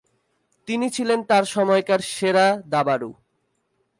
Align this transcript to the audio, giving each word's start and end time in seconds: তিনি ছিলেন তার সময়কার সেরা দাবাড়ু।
তিনি 0.67 0.87
ছিলেন 0.89 1.19
তার 1.23 1.43
সময়কার 1.45 2.01
সেরা 2.11 2.45
দাবাড়ু। 2.69 3.11